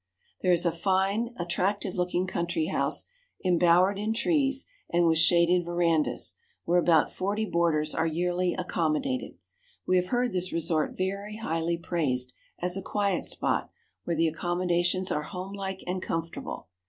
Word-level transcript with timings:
There 0.41 0.51
is 0.51 0.65
a 0.65 0.71
fine, 0.71 1.31
attractive 1.37 1.93
looking 1.93 2.25
country 2.25 2.65
house, 2.69 3.05
embowered 3.45 3.99
in 3.99 4.15
trees 4.15 4.65
and 4.89 5.05
with 5.05 5.19
shaded 5.19 5.63
verandas, 5.63 6.33
where 6.65 6.79
about 6.79 7.11
forty 7.11 7.45
boarders 7.45 7.93
are 7.93 8.07
yearly 8.07 8.55
accommodated. 8.57 9.37
We 9.85 9.97
have 9.97 10.07
heard 10.07 10.33
this 10.33 10.51
resort 10.51 10.97
very 10.97 11.37
highly 11.37 11.77
praised 11.77 12.33
as 12.57 12.75
a 12.75 12.81
quiet 12.81 13.25
spot, 13.25 13.69
where 14.03 14.15
the 14.15 14.27
accommodations 14.27 15.11
are 15.11 15.21
homelike 15.21 15.83
and 15.85 16.01
comfortable. 16.01 16.67